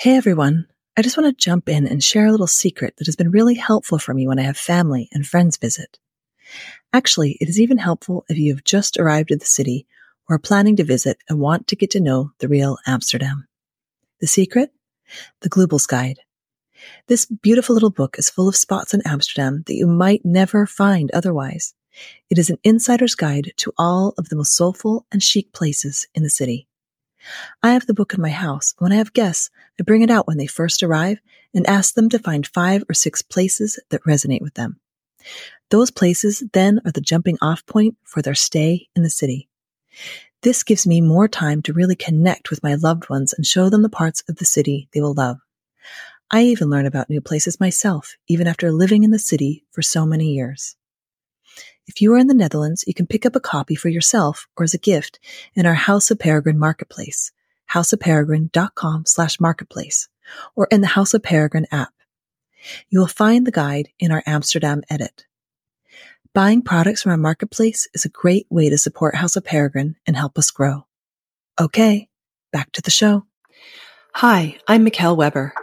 Hey 0.00 0.16
everyone. 0.16 0.66
I 0.96 1.02
just 1.02 1.18
want 1.18 1.28
to 1.28 1.44
jump 1.44 1.68
in 1.68 1.86
and 1.86 2.02
share 2.02 2.24
a 2.24 2.30
little 2.30 2.46
secret 2.46 2.94
that 2.96 3.06
has 3.06 3.16
been 3.16 3.30
really 3.30 3.56
helpful 3.56 3.98
for 3.98 4.14
me 4.14 4.26
when 4.26 4.38
I 4.38 4.44
have 4.44 4.56
family 4.56 5.10
and 5.12 5.26
friends 5.26 5.58
visit. 5.58 5.98
Actually, 6.90 7.36
it 7.38 7.50
is 7.50 7.60
even 7.60 7.76
helpful 7.76 8.24
if 8.30 8.38
you 8.38 8.54
have 8.54 8.64
just 8.64 8.96
arrived 8.96 9.30
at 9.30 9.40
the 9.40 9.44
city 9.44 9.86
or 10.26 10.36
are 10.36 10.38
planning 10.38 10.74
to 10.76 10.84
visit 10.84 11.18
and 11.28 11.38
want 11.38 11.66
to 11.66 11.76
get 11.76 11.90
to 11.90 12.00
know 12.00 12.30
the 12.38 12.48
real 12.48 12.78
Amsterdam. 12.86 13.46
The 14.22 14.26
secret? 14.26 14.72
The 15.42 15.50
Globals 15.50 15.86
Guide. 15.86 16.20
This 17.08 17.26
beautiful 17.26 17.74
little 17.74 17.90
book 17.90 18.18
is 18.18 18.30
full 18.30 18.48
of 18.48 18.56
spots 18.56 18.94
in 18.94 19.02
Amsterdam 19.04 19.64
that 19.66 19.74
you 19.74 19.86
might 19.86 20.24
never 20.24 20.64
find 20.64 21.10
otherwise. 21.10 21.74
It 22.30 22.38
is 22.38 22.48
an 22.48 22.56
insider's 22.64 23.14
guide 23.14 23.52
to 23.58 23.74
all 23.76 24.14
of 24.16 24.30
the 24.30 24.36
most 24.36 24.56
soulful 24.56 25.04
and 25.12 25.22
chic 25.22 25.52
places 25.52 26.08
in 26.14 26.22
the 26.22 26.30
city. 26.30 26.69
I 27.62 27.72
have 27.72 27.86
the 27.86 27.94
book 27.94 28.14
in 28.14 28.20
my 28.20 28.30
house. 28.30 28.74
When 28.78 28.92
I 28.92 28.96
have 28.96 29.12
guests, 29.12 29.50
I 29.78 29.82
bring 29.82 30.02
it 30.02 30.10
out 30.10 30.26
when 30.26 30.36
they 30.36 30.46
first 30.46 30.82
arrive 30.82 31.20
and 31.54 31.66
ask 31.66 31.94
them 31.94 32.08
to 32.10 32.18
find 32.18 32.46
five 32.46 32.84
or 32.88 32.94
six 32.94 33.22
places 33.22 33.78
that 33.90 34.04
resonate 34.04 34.42
with 34.42 34.54
them. 34.54 34.80
Those 35.70 35.90
places 35.90 36.42
then 36.52 36.80
are 36.84 36.92
the 36.92 37.00
jumping 37.00 37.38
off 37.40 37.64
point 37.66 37.96
for 38.04 38.22
their 38.22 38.34
stay 38.34 38.88
in 38.96 39.02
the 39.02 39.10
city. 39.10 39.48
This 40.42 40.62
gives 40.62 40.86
me 40.86 41.00
more 41.00 41.28
time 41.28 41.60
to 41.62 41.72
really 41.72 41.96
connect 41.96 42.50
with 42.50 42.62
my 42.62 42.74
loved 42.74 43.10
ones 43.10 43.32
and 43.34 43.46
show 43.46 43.68
them 43.68 43.82
the 43.82 43.88
parts 43.88 44.22
of 44.28 44.36
the 44.36 44.44
city 44.44 44.88
they 44.92 45.00
will 45.00 45.12
love. 45.12 45.38
I 46.30 46.42
even 46.44 46.70
learn 46.70 46.86
about 46.86 47.10
new 47.10 47.20
places 47.20 47.60
myself, 47.60 48.16
even 48.28 48.46
after 48.46 48.72
living 48.72 49.02
in 49.02 49.10
the 49.10 49.18
city 49.18 49.64
for 49.72 49.82
so 49.82 50.06
many 50.06 50.32
years. 50.32 50.76
If 51.90 52.00
you 52.00 52.14
are 52.14 52.18
in 52.18 52.28
the 52.28 52.34
Netherlands, 52.34 52.84
you 52.86 52.94
can 52.94 53.08
pick 53.08 53.26
up 53.26 53.34
a 53.34 53.40
copy 53.40 53.74
for 53.74 53.88
yourself 53.88 54.46
or 54.56 54.62
as 54.62 54.74
a 54.74 54.78
gift 54.78 55.18
in 55.56 55.66
our 55.66 55.74
House 55.74 56.12
of 56.12 56.20
Peregrine 56.20 56.56
marketplace, 56.56 57.32
houseofperegrine.com 57.72 59.06
slash 59.06 59.40
marketplace, 59.40 60.08
or 60.54 60.68
in 60.70 60.82
the 60.82 60.86
House 60.86 61.14
of 61.14 61.24
Peregrine 61.24 61.66
app. 61.72 61.92
You 62.90 63.00
will 63.00 63.08
find 63.08 63.44
the 63.44 63.50
guide 63.50 63.88
in 63.98 64.12
our 64.12 64.22
Amsterdam 64.24 64.82
edit. 64.88 65.26
Buying 66.32 66.62
products 66.62 67.02
from 67.02 67.10
our 67.10 67.18
marketplace 67.18 67.88
is 67.92 68.04
a 68.04 68.08
great 68.08 68.46
way 68.50 68.70
to 68.70 68.78
support 68.78 69.16
House 69.16 69.34
of 69.34 69.44
Peregrine 69.44 69.96
and 70.06 70.16
help 70.16 70.38
us 70.38 70.52
grow. 70.52 70.86
Okay, 71.60 72.08
back 72.52 72.70
to 72.70 72.82
the 72.82 72.92
show. 72.92 73.24
Hi, 74.14 74.56
I'm 74.68 74.84
Mickelle 74.84 75.16
Weber, 75.16 75.54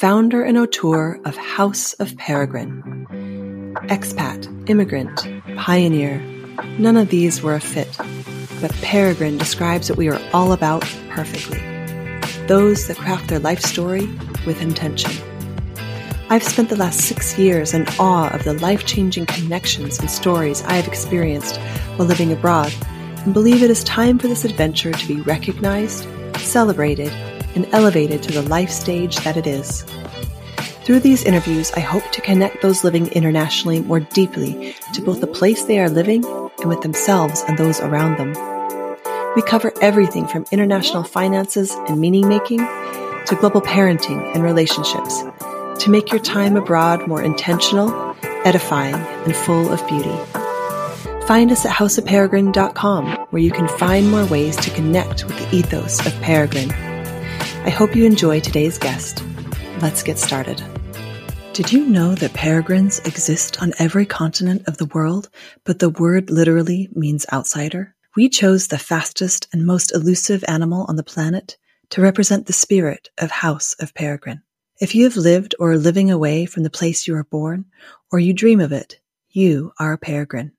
founder 0.00 0.42
and 0.42 0.58
auteur 0.58 1.20
of 1.24 1.36
House 1.36 1.92
of 1.92 2.16
Peregrine 2.16 3.36
expat, 3.84 4.68
immigrant, 4.68 5.26
pioneer. 5.66 6.20
None 6.78 6.96
of 6.96 7.08
these 7.08 7.42
were 7.42 7.56
a 7.56 7.60
fit, 7.60 7.98
but 8.60 8.72
Peregrine 8.82 9.36
describes 9.36 9.90
what 9.90 9.98
we 9.98 10.06
are 10.06 10.20
all 10.32 10.52
about 10.52 10.82
perfectly. 11.08 11.58
Those 12.46 12.86
that 12.86 12.98
craft 12.98 13.26
their 13.26 13.40
life 13.40 13.60
story 13.60 14.06
with 14.46 14.62
intention. 14.62 15.10
I've 16.30 16.44
spent 16.44 16.68
the 16.68 16.76
last 16.76 17.00
six 17.00 17.36
years 17.36 17.74
in 17.74 17.84
awe 17.98 18.32
of 18.32 18.44
the 18.44 18.52
life 18.52 18.86
changing 18.86 19.26
connections 19.26 19.98
and 19.98 20.08
stories 20.08 20.62
I 20.62 20.74
have 20.74 20.86
experienced 20.86 21.56
while 21.96 22.06
living 22.06 22.30
abroad, 22.30 22.72
and 23.24 23.34
believe 23.34 23.64
it 23.64 23.70
is 23.70 23.82
time 23.82 24.20
for 24.20 24.28
this 24.28 24.44
adventure 24.44 24.92
to 24.92 25.08
be 25.08 25.20
recognized, 25.22 26.06
celebrated, 26.36 27.10
and 27.56 27.66
elevated 27.72 28.22
to 28.22 28.32
the 28.32 28.48
life 28.48 28.70
stage 28.70 29.16
that 29.24 29.36
it 29.36 29.48
is. 29.48 29.84
Through 30.86 31.00
these 31.00 31.24
interviews, 31.24 31.72
I 31.72 31.80
hope 31.80 32.12
to 32.12 32.20
connect 32.20 32.62
those 32.62 32.84
living 32.84 33.08
internationally 33.08 33.80
more 33.80 33.98
deeply 33.98 34.76
to 34.94 35.02
both 35.02 35.20
the 35.20 35.26
place 35.26 35.64
they 35.64 35.80
are 35.80 35.90
living 35.90 36.24
and 36.24 36.68
with 36.68 36.82
themselves 36.82 37.42
and 37.48 37.58
those 37.58 37.80
around 37.80 38.18
them. 38.18 38.28
We 39.34 39.42
cover 39.42 39.72
everything 39.82 40.28
from 40.28 40.46
international 40.52 41.02
finances 41.02 41.72
and 41.88 41.98
meaning 41.98 42.28
making 42.28 42.60
to 42.60 43.36
global 43.40 43.62
parenting 43.62 44.32
and 44.32 44.44
relationships 44.44 45.24
to 45.82 45.90
make 45.90 46.12
your 46.12 46.20
time 46.20 46.56
abroad 46.56 47.08
more 47.08 47.20
intentional, 47.20 48.14
edifying, 48.44 48.94
and 48.94 49.34
full 49.34 49.72
of 49.72 49.84
beauty. 49.88 50.16
Find 51.26 51.50
us 51.50 51.66
at 51.66 51.74
houseofperegrine.com 51.74 53.26
where 53.30 53.42
you 53.42 53.50
can 53.50 53.66
find 53.76 54.08
more 54.08 54.26
ways 54.26 54.54
to 54.58 54.70
connect 54.70 55.24
with 55.24 55.36
the 55.36 55.56
ethos 55.56 56.06
of 56.06 56.14
Peregrine. 56.22 56.70
I 56.70 57.70
hope 57.70 57.96
you 57.96 58.04
enjoy 58.04 58.38
today's 58.38 58.78
guest. 58.78 59.24
Let's 59.82 60.02
get 60.02 60.18
started. 60.18 60.62
Did 61.52 61.70
you 61.70 61.84
know 61.86 62.14
that 62.14 62.32
peregrines 62.32 62.98
exist 63.00 63.60
on 63.60 63.74
every 63.78 64.06
continent 64.06 64.66
of 64.66 64.78
the 64.78 64.86
world, 64.86 65.28
but 65.64 65.80
the 65.80 65.90
word 65.90 66.30
literally 66.30 66.88
means 66.94 67.26
outsider? 67.30 67.94
We 68.16 68.30
chose 68.30 68.68
the 68.68 68.78
fastest 68.78 69.48
and 69.52 69.66
most 69.66 69.94
elusive 69.94 70.42
animal 70.48 70.86
on 70.88 70.96
the 70.96 71.02
planet 71.02 71.58
to 71.90 72.00
represent 72.00 72.46
the 72.46 72.54
spirit 72.54 73.10
of 73.18 73.30
House 73.30 73.76
of 73.78 73.94
Peregrine. 73.94 74.42
If 74.80 74.94
you 74.94 75.04
have 75.04 75.16
lived 75.18 75.54
or 75.58 75.72
are 75.72 75.78
living 75.78 76.10
away 76.10 76.46
from 76.46 76.62
the 76.62 76.70
place 76.70 77.06
you 77.06 77.12
were 77.12 77.24
born, 77.24 77.66
or 78.10 78.18
you 78.18 78.32
dream 78.32 78.60
of 78.60 78.72
it, 78.72 78.98
you 79.28 79.72
are 79.78 79.92
a 79.92 79.98
peregrine. 79.98 80.52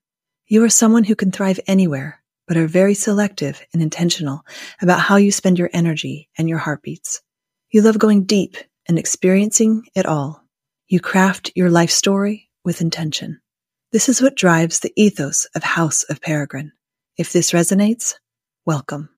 You 0.45 0.63
are 0.63 0.69
someone 0.69 1.05
who 1.05 1.15
can 1.15 1.31
thrive 1.31 1.59
anywhere, 1.65 2.21
but 2.47 2.55
are 2.55 2.67
very 2.67 2.93
selective 2.93 3.65
and 3.73 3.81
intentional 3.81 4.45
about 4.79 4.99
how 4.99 5.15
you 5.15 5.31
spend 5.31 5.57
your 5.57 5.71
energy 5.73 6.29
and 6.37 6.47
your 6.47 6.59
heartbeats. 6.59 7.23
You 7.71 7.81
love 7.81 7.97
going 7.97 8.25
deep 8.25 8.57
and 8.87 8.97
experiencing 8.97 9.83
it 9.95 10.05
all. 10.05 10.43
You 10.87 10.99
craft 10.99 11.51
your 11.55 11.69
life 11.69 11.91
story 11.91 12.49
with 12.63 12.81
intention. 12.81 13.39
This 13.91 14.09
is 14.09 14.21
what 14.21 14.35
drives 14.35 14.79
the 14.79 14.93
ethos 14.95 15.45
of 15.55 15.63
House 15.63 16.03
of 16.03 16.21
Peregrine. 16.21 16.71
If 17.17 17.33
this 17.33 17.51
resonates, 17.51 18.15
welcome. 18.65 19.09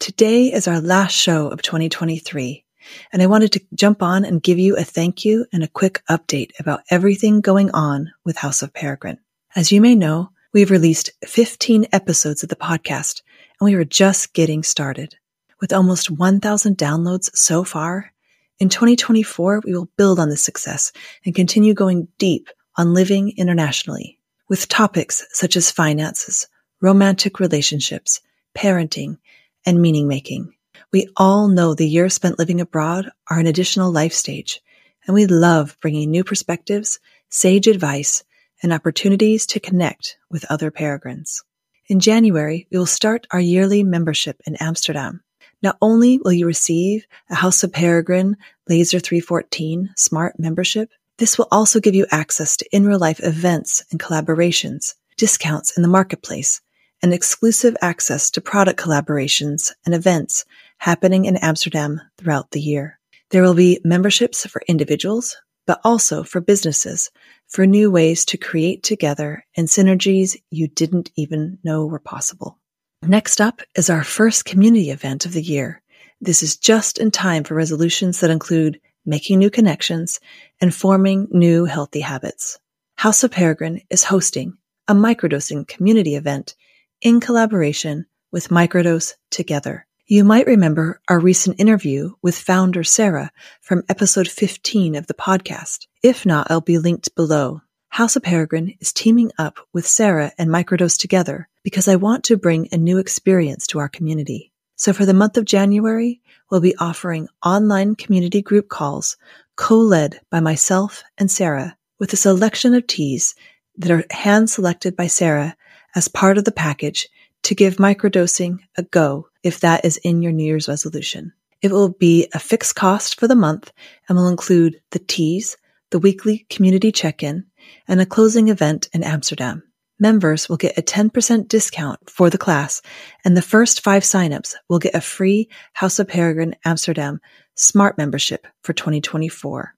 Today 0.00 0.52
is 0.52 0.66
our 0.66 0.80
last 0.80 1.12
show 1.12 1.48
of 1.48 1.62
2023, 1.62 2.64
and 3.12 3.22
I 3.22 3.26
wanted 3.26 3.52
to 3.52 3.64
jump 3.74 4.02
on 4.02 4.24
and 4.24 4.42
give 4.42 4.58
you 4.58 4.76
a 4.76 4.84
thank 4.84 5.24
you 5.24 5.46
and 5.52 5.62
a 5.62 5.68
quick 5.68 6.02
update 6.10 6.50
about 6.58 6.80
everything 6.90 7.40
going 7.40 7.70
on 7.70 8.10
with 8.24 8.36
House 8.36 8.62
of 8.62 8.72
Peregrine. 8.72 9.18
As 9.54 9.70
you 9.70 9.80
may 9.80 9.94
know, 9.94 10.30
we've 10.52 10.70
released 10.70 11.10
15 11.24 11.86
episodes 11.92 12.42
of 12.42 12.48
the 12.48 12.56
podcast, 12.56 13.22
and 13.60 13.66
we 13.66 13.74
are 13.74 13.84
just 13.84 14.32
getting 14.32 14.62
started. 14.62 15.14
With 15.60 15.72
almost 15.72 16.10
1,000 16.10 16.76
downloads 16.76 17.36
so 17.36 17.62
far, 17.62 18.11
in 18.58 18.68
2024, 18.68 19.62
we 19.64 19.72
will 19.72 19.90
build 19.96 20.18
on 20.18 20.28
this 20.28 20.44
success 20.44 20.92
and 21.24 21.34
continue 21.34 21.74
going 21.74 22.08
deep 22.18 22.48
on 22.76 22.94
living 22.94 23.32
internationally 23.36 24.18
with 24.48 24.68
topics 24.68 25.26
such 25.30 25.56
as 25.56 25.70
finances, 25.70 26.46
romantic 26.80 27.40
relationships, 27.40 28.20
parenting, 28.54 29.18
and 29.64 29.80
meaning 29.80 30.08
making. 30.08 30.54
We 30.92 31.08
all 31.16 31.48
know 31.48 31.74
the 31.74 31.88
years 31.88 32.14
spent 32.14 32.38
living 32.38 32.60
abroad 32.60 33.10
are 33.30 33.38
an 33.38 33.46
additional 33.46 33.90
life 33.90 34.12
stage, 34.12 34.60
and 35.06 35.14
we 35.14 35.26
love 35.26 35.76
bringing 35.80 36.10
new 36.10 36.22
perspectives, 36.22 37.00
sage 37.30 37.66
advice, 37.66 38.24
and 38.62 38.72
opportunities 38.72 39.46
to 39.46 39.60
connect 39.60 40.18
with 40.30 40.44
other 40.50 40.70
peregrines. 40.70 41.42
In 41.86 41.98
January, 41.98 42.68
we 42.70 42.78
will 42.78 42.86
start 42.86 43.26
our 43.30 43.40
yearly 43.40 43.82
membership 43.82 44.40
in 44.46 44.56
Amsterdam. 44.56 45.22
Not 45.62 45.78
only 45.80 46.18
will 46.18 46.32
you 46.32 46.46
receive 46.46 47.06
a 47.30 47.36
House 47.36 47.62
of 47.62 47.72
Peregrine 47.72 48.36
Laser 48.68 48.98
314 48.98 49.90
Smart 49.96 50.38
membership, 50.38 50.90
this 51.18 51.38
will 51.38 51.46
also 51.52 51.78
give 51.78 51.94
you 51.94 52.06
access 52.10 52.56
to 52.56 52.66
in 52.72 52.84
real 52.84 52.98
life 52.98 53.20
events 53.22 53.84
and 53.92 54.00
collaborations, 54.00 54.94
discounts 55.16 55.76
in 55.76 55.82
the 55.82 55.88
marketplace, 55.88 56.60
and 57.00 57.14
exclusive 57.14 57.76
access 57.80 58.30
to 58.32 58.40
product 58.40 58.80
collaborations 58.80 59.70
and 59.86 59.94
events 59.94 60.44
happening 60.78 61.26
in 61.26 61.36
Amsterdam 61.36 62.00
throughout 62.18 62.50
the 62.50 62.60
year. 62.60 62.98
There 63.30 63.42
will 63.42 63.54
be 63.54 63.80
memberships 63.84 64.44
for 64.46 64.62
individuals, 64.66 65.36
but 65.66 65.80
also 65.84 66.24
for 66.24 66.40
businesses 66.40 67.10
for 67.46 67.66
new 67.66 67.90
ways 67.90 68.24
to 68.26 68.36
create 68.36 68.82
together 68.82 69.44
and 69.56 69.68
synergies 69.68 70.36
you 70.50 70.66
didn't 70.66 71.12
even 71.14 71.58
know 71.62 71.86
were 71.86 72.00
possible. 72.00 72.58
Next 73.04 73.40
up 73.40 73.62
is 73.74 73.90
our 73.90 74.04
first 74.04 74.44
community 74.44 74.90
event 74.90 75.26
of 75.26 75.32
the 75.32 75.42
year. 75.42 75.82
This 76.20 76.40
is 76.40 76.56
just 76.56 76.98
in 76.98 77.10
time 77.10 77.42
for 77.42 77.54
resolutions 77.54 78.20
that 78.20 78.30
include 78.30 78.80
making 79.04 79.40
new 79.40 79.50
connections 79.50 80.20
and 80.60 80.72
forming 80.72 81.26
new 81.32 81.64
healthy 81.64 81.98
habits. 81.98 82.60
House 82.94 83.24
of 83.24 83.32
Peregrine 83.32 83.80
is 83.90 84.04
hosting 84.04 84.56
a 84.86 84.94
microdosing 84.94 85.66
community 85.66 86.14
event 86.14 86.54
in 87.00 87.18
collaboration 87.18 88.06
with 88.30 88.50
Microdose 88.50 89.14
Together. 89.32 89.84
You 90.06 90.22
might 90.22 90.46
remember 90.46 91.00
our 91.08 91.18
recent 91.18 91.58
interview 91.58 92.12
with 92.22 92.38
founder 92.38 92.84
Sara 92.84 93.32
from 93.60 93.82
episode 93.88 94.28
15 94.28 94.94
of 94.94 95.08
the 95.08 95.14
podcast. 95.14 95.88
If 96.04 96.24
not, 96.24 96.52
I'll 96.52 96.60
be 96.60 96.78
linked 96.78 97.16
below. 97.16 97.62
House 97.88 98.14
of 98.14 98.22
Peregrine 98.22 98.76
is 98.80 98.92
teaming 98.92 99.32
up 99.38 99.58
with 99.72 99.88
Sara 99.88 100.30
and 100.38 100.48
Microdose 100.48 100.96
Together 100.96 101.48
because 101.62 101.88
I 101.88 101.96
want 101.96 102.24
to 102.24 102.36
bring 102.36 102.68
a 102.70 102.76
new 102.76 102.98
experience 102.98 103.66
to 103.68 103.78
our 103.78 103.88
community. 103.88 104.52
So 104.76 104.92
for 104.92 105.06
the 105.06 105.14
month 105.14 105.36
of 105.36 105.44
January, 105.44 106.20
we'll 106.50 106.60
be 106.60 106.76
offering 106.76 107.28
online 107.44 107.94
community 107.94 108.42
group 108.42 108.68
calls 108.68 109.16
co-led 109.56 110.20
by 110.30 110.40
myself 110.40 111.04
and 111.18 111.30
Sara 111.30 111.76
with 111.98 112.12
a 112.12 112.16
selection 112.16 112.74
of 112.74 112.86
teas 112.86 113.34
that 113.76 113.90
are 113.90 114.04
hand 114.10 114.50
selected 114.50 114.96
by 114.96 115.06
Sara 115.06 115.56
as 115.94 116.08
part 116.08 116.38
of 116.38 116.44
the 116.44 116.52
package 116.52 117.08
to 117.42 117.54
give 117.54 117.76
microdosing 117.76 118.58
a 118.76 118.82
go 118.82 119.28
if 119.42 119.60
that 119.60 119.84
is 119.84 119.98
in 119.98 120.22
your 120.22 120.32
New 120.32 120.44
Year's 120.44 120.68
resolution. 120.68 121.32
It 121.60 121.70
will 121.70 121.90
be 121.90 122.28
a 122.34 122.38
fixed 122.38 122.74
cost 122.74 123.20
for 123.20 123.28
the 123.28 123.36
month 123.36 123.72
and 124.08 124.16
will 124.16 124.28
include 124.28 124.80
the 124.90 124.98
teas, 124.98 125.56
the 125.90 125.98
weekly 125.98 126.46
community 126.50 126.90
check-in, 126.90 127.46
and 127.86 128.00
a 128.00 128.06
closing 128.06 128.48
event 128.48 128.88
in 128.92 129.04
Amsterdam. 129.04 129.62
Members 130.02 130.48
will 130.48 130.56
get 130.56 130.76
a 130.76 130.82
10% 130.82 131.46
discount 131.46 132.10
for 132.10 132.28
the 132.28 132.36
class, 132.36 132.82
and 133.24 133.36
the 133.36 133.40
first 133.40 133.84
five 133.84 134.02
signups 134.02 134.56
will 134.68 134.80
get 134.80 134.96
a 134.96 135.00
free 135.00 135.48
House 135.74 136.00
of 136.00 136.08
Peregrine 136.08 136.56
Amsterdam 136.64 137.20
Smart 137.54 137.96
membership 137.96 138.48
for 138.64 138.72
2024. 138.72 139.72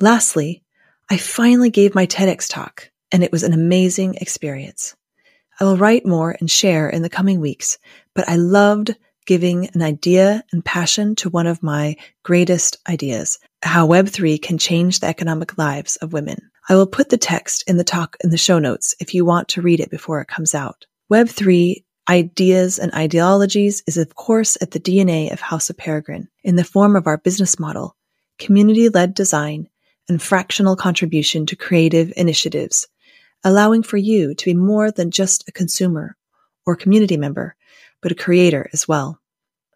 Lastly, 0.00 0.62
I 1.10 1.18
finally 1.18 1.68
gave 1.68 1.94
my 1.94 2.06
TEDx 2.06 2.48
talk, 2.48 2.90
and 3.12 3.22
it 3.22 3.30
was 3.30 3.42
an 3.42 3.52
amazing 3.52 4.14
experience. 4.14 4.96
I 5.60 5.64
will 5.64 5.76
write 5.76 6.06
more 6.06 6.34
and 6.40 6.50
share 6.50 6.88
in 6.88 7.02
the 7.02 7.10
coming 7.10 7.38
weeks, 7.38 7.76
but 8.14 8.26
I 8.30 8.36
loved 8.36 8.96
giving 9.26 9.68
an 9.74 9.82
idea 9.82 10.42
and 10.52 10.64
passion 10.64 11.16
to 11.16 11.28
one 11.28 11.46
of 11.46 11.62
my 11.62 11.96
greatest 12.22 12.78
ideas, 12.88 13.38
how 13.60 13.86
Web3 13.86 14.40
can 14.40 14.56
change 14.56 15.00
the 15.00 15.08
economic 15.08 15.58
lives 15.58 15.96
of 15.96 16.14
women. 16.14 16.50
I 16.68 16.74
will 16.74 16.86
put 16.86 17.10
the 17.10 17.16
text 17.16 17.62
in 17.68 17.76
the 17.76 17.84
talk 17.84 18.16
in 18.24 18.30
the 18.30 18.36
show 18.36 18.58
notes 18.58 18.96
if 18.98 19.14
you 19.14 19.24
want 19.24 19.48
to 19.48 19.62
read 19.62 19.78
it 19.78 19.90
before 19.90 20.20
it 20.20 20.28
comes 20.28 20.54
out. 20.54 20.86
Web3 21.12 21.84
ideas 22.08 22.78
and 22.78 22.92
ideologies 22.92 23.84
is 23.86 23.96
of 23.96 24.16
course 24.16 24.58
at 24.60 24.72
the 24.72 24.80
DNA 24.80 25.32
of 25.32 25.40
House 25.40 25.70
of 25.70 25.76
Peregrine 25.76 26.28
in 26.42 26.56
the 26.56 26.64
form 26.64 26.96
of 26.96 27.06
our 27.06 27.18
business 27.18 27.60
model, 27.60 27.96
community-led 28.38 29.14
design, 29.14 29.68
and 30.08 30.20
fractional 30.20 30.74
contribution 30.74 31.46
to 31.46 31.56
creative 31.56 32.12
initiatives, 32.16 32.88
allowing 33.44 33.82
for 33.82 33.96
you 33.96 34.34
to 34.34 34.44
be 34.44 34.54
more 34.54 34.90
than 34.90 35.10
just 35.10 35.48
a 35.48 35.52
consumer 35.52 36.16
or 36.64 36.74
community 36.74 37.16
member, 37.16 37.54
but 38.02 38.12
a 38.12 38.16
creator 38.16 38.68
as 38.72 38.88
well. 38.88 39.20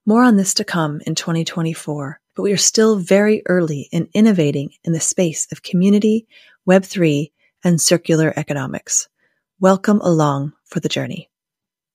More 0.07 0.25
on 0.25 0.37
this 0.37 0.55
to 0.55 0.65
come 0.65 1.01
in 1.07 1.15
2024, 1.15 2.21
but 2.35 2.43
we 2.43 2.53
are 2.53 2.57
still 2.57 2.97
very 2.97 3.43
early 3.47 3.89
in 3.93 4.09
innovating 4.15 4.71
in 4.85 4.93
the 4.93 5.01
space 5.01 5.51
of 5.53 5.63
community, 5.63 6.27
Web3, 6.69 7.31
and 7.65 7.81
circular 7.81 8.33
economics. 8.37 9.09
Welcome 9.59 10.01
along 10.01 10.53
for 10.65 10.81
the 10.81 10.89
journey. 10.89 11.31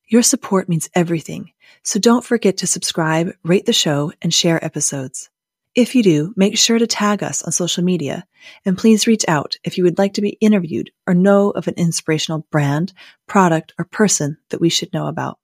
Your 0.08 0.22
support 0.22 0.70
means 0.70 0.90
everything, 0.94 1.52
so 1.84 2.00
don't 2.00 2.24
forget 2.24 2.58
to 2.58 2.68
subscribe, 2.68 3.34
rate 3.44 3.66
the 3.66 3.74
show, 3.74 4.12
and 4.22 4.34
share 4.34 4.64
episodes. 4.64 5.30
If 5.74 5.94
you 5.94 6.04
do, 6.04 6.34
make 6.38 6.58
sure 6.58 6.80
to 6.80 6.88
tag 6.88 7.22
us 7.22 7.44
on 7.44 7.52
social 7.52 7.84
media, 7.84 8.26
and 8.66 8.78
please 8.78 9.08
reach 9.08 9.26
out 9.28 9.56
if 9.64 9.78
you 9.78 9.84
would 9.84 9.98
like 9.98 10.14
to 10.14 10.22
be 10.22 10.38
interviewed 10.40 10.92
or 11.06 11.14
know 11.14 11.50
of 11.50 11.68
an 11.68 11.74
inspirational 11.76 12.46
brand, 12.50 12.94
product, 13.28 13.74
or 13.78 13.86
person 13.86 14.38
that 14.50 14.62
we 14.62 14.70
should 14.70 14.94
know 14.94 15.08
about. 15.08 15.38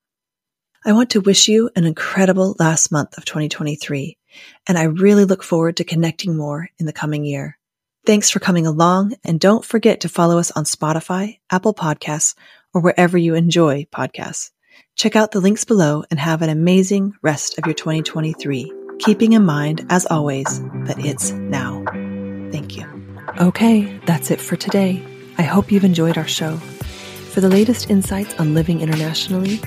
I 0.85 0.94
want 0.94 1.12
to 1.12 1.21
wish 1.21 1.47
you 1.47 1.69
an 1.75 1.85
incredible 1.85 2.56
last 2.59 2.91
month 2.91 3.17
of 3.17 3.25
2023, 3.25 4.17
and 4.67 4.77
I 4.77 4.83
really 4.83 5.25
look 5.25 5.44
forward 5.44 5.77
to 5.77 5.83
connecting 5.83 6.38
more 6.38 6.69
in 6.77 6.85
the 6.85 6.94
coming 6.94 7.25
year. 7.25 7.57
Thanks 8.06 8.30
for 8.30 8.39
coming 8.39 8.65
along, 8.65 9.13
and 9.24 9.39
don't 9.39 9.63
forget 9.63 10.01
to 10.01 10.09
follow 10.09 10.39
us 10.39 10.51
on 10.51 10.63
Spotify, 10.63 11.39
Apple 11.51 11.74
Podcasts, 11.74 12.36
or 12.74 12.81
wherever 12.81 13.18
you 13.18 13.36
enjoy 13.36 13.86
podcasts. 13.94 14.51
Check 14.95 15.15
out 15.15 15.31
the 15.31 15.39
links 15.39 15.65
below 15.65 16.03
and 16.09 16.19
have 16.19 16.42
an 16.42 16.50
amazing 16.50 17.13
rest 17.21 17.57
of 17.57 17.65
your 17.65 17.75
2023, 17.75 18.71
keeping 19.00 19.33
in 19.33 19.45
mind, 19.45 19.86
as 19.89 20.06
always, 20.06 20.62
that 20.86 20.98
it's 21.00 21.31
now. 21.31 21.83
Thank 22.51 22.75
you. 22.75 22.86
Okay, 23.39 24.00
that's 24.06 24.31
it 24.31 24.42
for 24.42 24.56
today. 24.56 25.03
I 25.38 25.44
hope 25.44 25.71
you've 25.71 25.83
enjoyed 25.83 26.18
our 26.18 26.27
show. 26.27 26.57
For 26.57 27.42
the 27.42 27.50
latest 27.50 27.89
insights 27.89 28.33
on 28.39 28.53
living 28.53 28.81
internationally, 28.81 29.62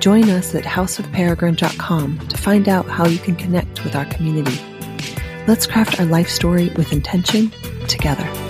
Join 0.00 0.30
us 0.30 0.54
at 0.54 0.64
houseofperegrine.com 0.64 2.28
to 2.28 2.38
find 2.38 2.68
out 2.70 2.86
how 2.86 3.06
you 3.06 3.18
can 3.18 3.36
connect 3.36 3.84
with 3.84 3.94
our 3.94 4.06
community. 4.06 4.58
Let's 5.46 5.66
craft 5.66 6.00
our 6.00 6.06
life 6.06 6.28
story 6.28 6.70
with 6.70 6.92
intention 6.92 7.52
together. 7.90 8.49